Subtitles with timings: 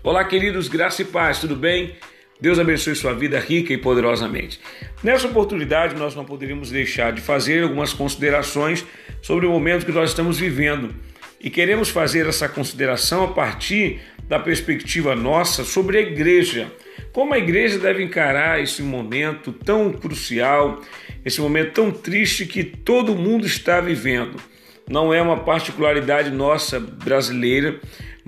[0.00, 1.96] Olá, queridos, graça e paz, tudo bem?
[2.40, 4.60] Deus abençoe sua vida rica e poderosamente.
[5.02, 8.86] Nessa oportunidade, nós não poderíamos deixar de fazer algumas considerações
[9.20, 10.94] sobre o momento que nós estamos vivendo.
[11.40, 16.70] E queremos fazer essa consideração a partir da perspectiva nossa sobre a igreja.
[17.12, 20.80] Como a igreja deve encarar esse momento tão crucial,
[21.24, 24.40] esse momento tão triste que todo mundo está vivendo.
[24.88, 27.78] Não é uma particularidade nossa brasileira,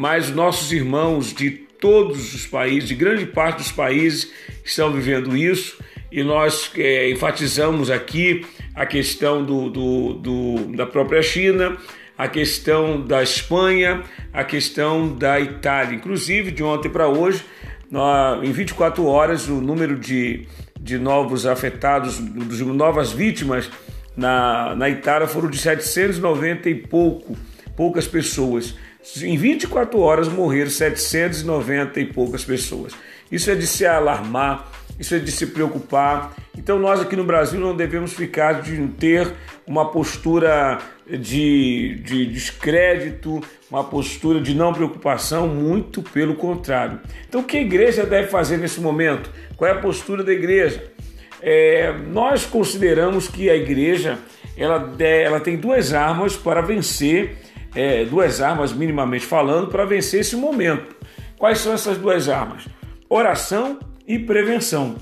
[0.00, 4.32] mas nossos irmãos de todos os países, de grande parte dos países,
[4.64, 5.76] estão vivendo isso
[6.10, 11.76] e nós é, enfatizamos aqui a questão do, do, do, da própria China,
[12.16, 15.96] a questão da Espanha, a questão da Itália.
[15.96, 17.44] Inclusive, de ontem para hoje,
[17.90, 20.46] nós, em 24 horas, o número de,
[20.80, 23.70] de novos afetados, de novas vítimas
[24.16, 27.36] na, na Itália foram de 790 e pouco,
[27.76, 28.74] poucas pessoas.
[29.22, 32.92] Em 24 horas morreram 790 e poucas pessoas.
[33.30, 36.34] Isso é de se alarmar, isso é de se preocupar.
[36.56, 39.32] Então nós aqui no Brasil não devemos ficar de ter
[39.66, 43.40] uma postura de, de descrédito,
[43.70, 47.00] uma postura de não preocupação, muito pelo contrário.
[47.28, 49.30] Então o que a igreja deve fazer nesse momento?
[49.56, 50.92] Qual é a postura da igreja?
[51.40, 54.18] É, nós consideramos que a igreja
[54.56, 57.38] ela, ela tem duas armas para vencer
[57.74, 60.94] é, duas armas, minimamente falando, para vencer esse momento.
[61.38, 62.68] Quais são essas duas armas?
[63.08, 64.96] Oração e prevenção.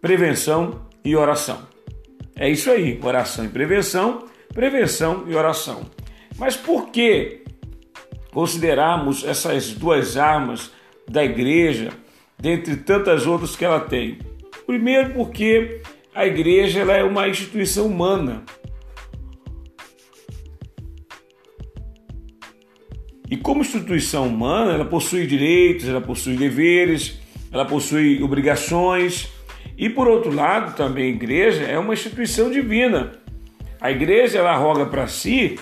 [0.00, 1.66] Prevenção e oração.
[2.36, 4.24] É isso aí, oração e prevenção,
[4.54, 5.82] prevenção e oração.
[6.38, 7.42] Mas por que
[8.32, 10.70] considerarmos essas duas armas
[11.08, 11.90] da igreja,
[12.38, 14.18] dentre tantas outras que ela tem?
[14.66, 15.80] Primeiro, porque
[16.14, 18.44] a igreja ela é uma instituição humana,
[23.30, 27.18] E como instituição humana, ela possui direitos, ela possui deveres,
[27.52, 29.28] ela possui obrigações.
[29.76, 33.12] E por outro lado, também a igreja é uma instituição divina.
[33.80, 35.58] A igreja ela roga para si,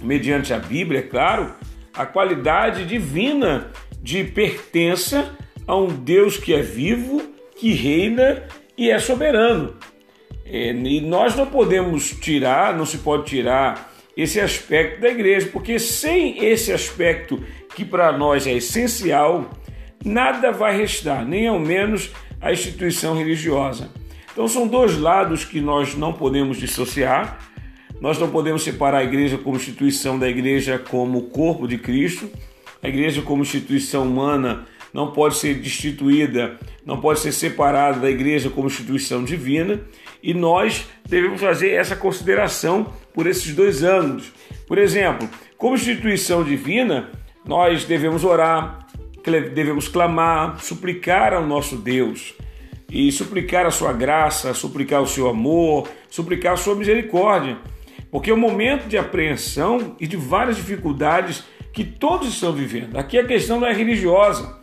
[0.00, 1.54] mediante a Bíblia, é claro,
[1.92, 3.70] a qualidade divina
[4.00, 5.36] de pertença
[5.66, 7.20] a um Deus que é vivo,
[7.56, 8.44] que reina
[8.76, 9.74] e é soberano.
[10.44, 15.78] É, e nós não podemos tirar, não se pode tirar esse aspecto da igreja, porque
[15.78, 17.42] sem esse aspecto
[17.74, 19.50] que para nós é essencial,
[20.04, 23.90] nada vai restar, nem ao menos a instituição religiosa.
[24.32, 27.38] Então são dois lados que nós não podemos dissociar.
[28.00, 32.28] Nós não podemos separar a igreja como instituição da igreja como corpo de Cristo.
[32.82, 38.50] A igreja como instituição humana não pode ser destituída, não pode ser separada da igreja
[38.50, 39.80] como instituição divina,
[40.22, 44.32] e nós devemos fazer essa consideração por esses dois ângulos.
[44.66, 47.10] Por exemplo, como instituição divina,
[47.44, 48.86] nós devemos orar,
[49.54, 52.34] devemos clamar, suplicar ao nosso Deus
[52.90, 57.58] e suplicar a sua graça, suplicar o seu amor, suplicar a sua misericórdia.
[58.10, 62.98] Porque é um momento de apreensão e de várias dificuldades que todos estão vivendo.
[62.98, 64.58] Aqui a questão não é religiosa,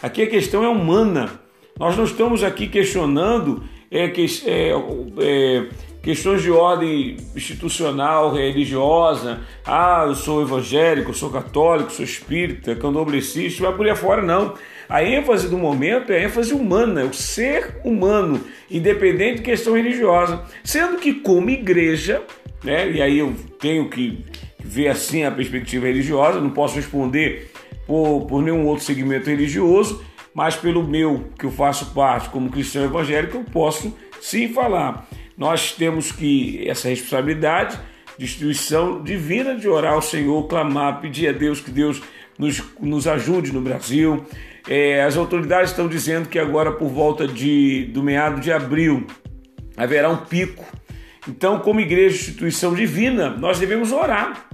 [0.00, 1.40] aqui a questão é humana.
[1.78, 4.70] Nós não estamos aqui questionando é, que, é,
[5.18, 5.66] é,
[6.02, 9.40] questões de ordem institucional, religiosa.
[9.64, 14.54] Ah, eu sou evangélico, sou católico, sou espírita, candomblessista, vai por aí fora, não.
[14.88, 19.74] A ênfase do momento é a ênfase humana, é o ser humano, independente de questão
[19.74, 20.42] religiosa.
[20.64, 22.20] Sendo que, como igreja,
[22.62, 24.24] né, e aí eu tenho que
[24.58, 27.50] ver assim a perspectiva religiosa, não posso responder
[27.86, 30.04] por, por nenhum outro segmento religioso,
[30.34, 35.08] mas pelo meu, que eu faço parte como cristão evangélico, eu posso sim falar.
[35.36, 37.78] Nós temos que essa responsabilidade
[38.18, 42.02] de instituição divina de orar ao Senhor, clamar, pedir a Deus que Deus
[42.38, 44.24] nos, nos ajude no Brasil.
[44.68, 49.06] É, as autoridades estão dizendo que agora, por volta de, do meado de abril,
[49.76, 50.64] haverá um pico.
[51.28, 54.48] Então, como igreja, instituição divina, nós devemos orar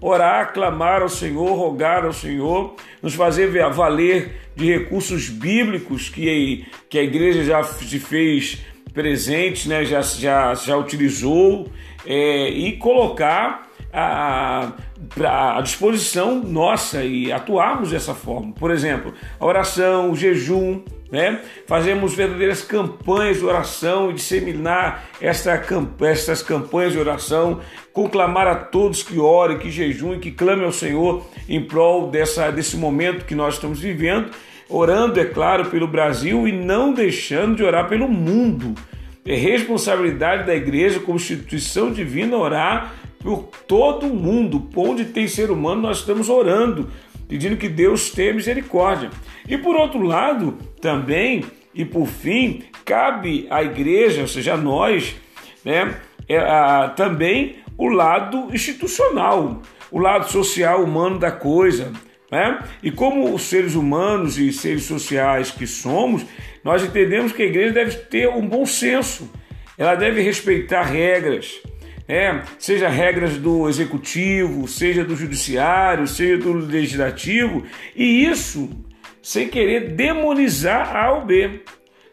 [0.00, 6.98] orar, clamar ao Senhor, rogar ao Senhor, nos fazer valer de recursos bíblicos que, que
[6.98, 8.58] a igreja já se fez
[8.92, 11.70] presente, né, já, já, já utilizou,
[12.04, 14.72] é, e colocar a,
[15.24, 18.52] à disposição nossa e atuarmos dessa forma.
[18.52, 21.40] Por exemplo, a oração, o jejum, né?
[21.66, 25.60] Fazemos verdadeiras campanhas de oração e disseminar esta,
[26.02, 27.60] estas campanhas de oração,
[27.92, 32.76] conclamar a todos que orem, que jejuem, que clamem ao Senhor em prol dessa, desse
[32.76, 34.30] momento que nós estamos vivendo,
[34.68, 38.74] orando, é claro, pelo Brasil e não deixando de orar pelo mundo.
[39.26, 44.68] É responsabilidade da igreja, como instituição divina, orar por todo mundo.
[44.74, 46.90] Onde tem ser humano, nós estamos orando
[47.28, 49.08] pedindo que Deus tenha misericórdia.
[49.48, 55.14] E por outro lado, também, e por fim, cabe à igreja, ou seja, a nós,
[55.64, 55.94] né,
[56.28, 59.62] é, a, também o lado institucional,
[59.92, 61.92] o lado social humano da coisa.
[62.30, 62.58] Né?
[62.82, 66.24] E como seres humanos e seres sociais que somos,
[66.64, 69.30] nós entendemos que a igreja deve ter um bom senso,
[69.78, 71.62] ela deve respeitar regras,
[72.08, 77.64] é, seja regras do executivo, seja do judiciário, seja do legislativo,
[77.94, 78.68] e isso
[79.22, 81.62] sem querer demonizar A ou B,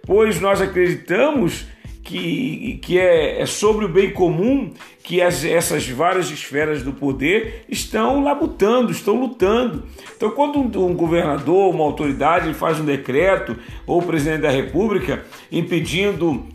[0.05, 1.65] pois nós acreditamos
[2.07, 4.73] que, que é, é sobre o bem comum
[5.03, 9.83] que as, essas várias esferas do poder estão labutando, estão lutando.
[10.15, 15.25] Então, quando um, um governador, uma autoridade faz um decreto, ou o presidente da República,
[15.51, 16.45] impedindo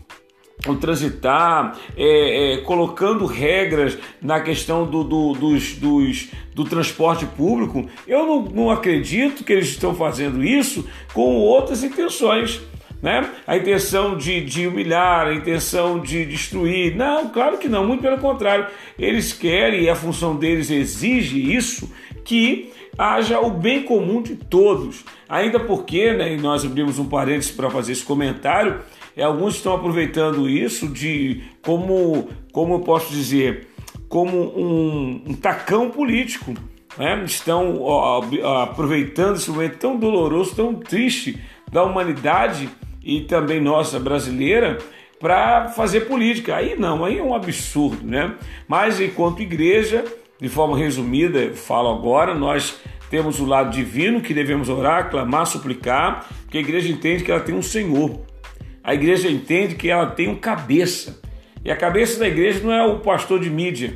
[0.67, 7.87] o transitar, é, é, colocando regras na questão do, do, dos, dos, do transporte público,
[8.07, 12.61] eu não, não acredito que eles estão fazendo isso com outras intenções.
[13.01, 13.29] Né?
[13.45, 16.95] A intenção de, de humilhar, a intenção de destruir.
[16.95, 18.67] Não, claro que não, muito pelo contrário.
[18.97, 21.91] Eles querem, e a função deles exige isso,
[22.23, 25.03] que haja o bem comum de todos.
[25.27, 28.79] Ainda porque, né, e nós abrimos um parênteses para fazer esse comentário,
[29.21, 33.67] alguns estão aproveitando isso de como, como eu posso dizer,
[34.09, 36.53] como um, um tacão político.
[36.97, 37.23] Né?
[37.25, 38.23] Estão ó,
[38.63, 41.39] aproveitando esse momento tão doloroso, tão triste
[41.71, 42.69] da humanidade
[43.03, 44.77] e também nossa brasileira
[45.19, 46.55] para fazer política.
[46.55, 48.35] Aí não, aí é um absurdo, né?
[48.67, 50.03] Mas enquanto igreja,
[50.39, 52.79] de forma resumida, eu falo agora, nós
[53.09, 57.39] temos o lado divino que devemos orar, clamar, suplicar, porque a igreja entende que ela
[57.39, 58.19] tem um Senhor.
[58.83, 61.21] A igreja entende que ela tem um cabeça.
[61.63, 63.95] E a cabeça da igreja não é o pastor de mídia,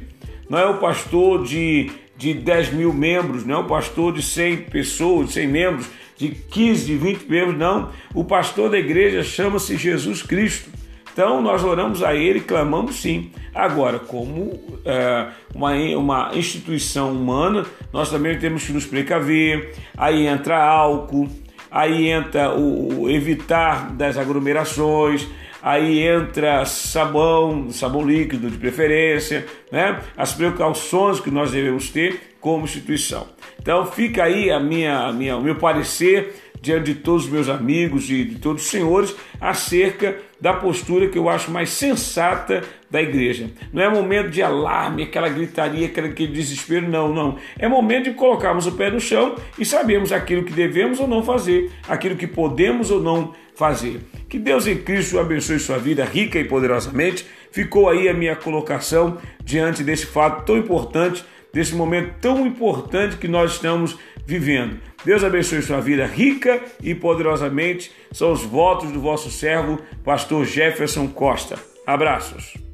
[0.49, 4.57] não é o pastor de, de 10 mil membros, não é o pastor de 100
[4.63, 7.91] pessoas, de 100 membros, de 15, de 20 membros, não.
[8.13, 10.69] O pastor da igreja chama-se Jesus Cristo.
[11.11, 13.31] Então nós oramos a Ele, clamamos sim.
[13.53, 19.73] Agora, como é, uma, uma instituição humana, nós também temos que nos precaver.
[19.97, 21.27] Aí entra álcool,
[21.71, 25.27] aí entra o evitar das aglomerações,
[25.61, 29.99] aí entra sabão, sabão líquido de preferência, né?
[30.15, 33.27] As precauções que nós devemos ter como instituição.
[33.59, 37.49] Então fica aí a minha, a minha, o meu parecer diante de todos os meus
[37.49, 43.01] amigos e de todos os senhores acerca da postura que eu acho mais sensata da
[43.01, 43.49] igreja.
[43.73, 47.37] Não é momento de alarme, aquela gritaria, aquele desespero, não, não.
[47.57, 51.23] É momento de colocarmos o pé no chão e sabermos aquilo que devemos ou não
[51.23, 54.01] fazer, aquilo que podemos ou não fazer.
[54.29, 57.25] Que Deus em Cristo abençoe sua vida rica e poderosamente.
[57.51, 63.27] Ficou aí a minha colocação diante desse fato tão importante, desse momento tão importante que
[63.27, 64.79] nós estamos vivendo.
[65.05, 67.91] Deus abençoe sua vida rica e poderosamente.
[68.11, 71.57] São os votos do vosso servo, pastor Jefferson Costa.
[71.85, 72.66] Abraços.